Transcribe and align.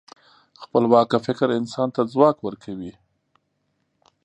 خپلواکه 0.63 1.17
فکر 1.25 1.47
انسان 1.59 1.87
ته 1.95 2.01
ځواک 2.13 2.37
ورکوي. 2.41 2.93